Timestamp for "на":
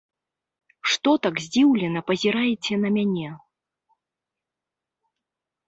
2.87-2.93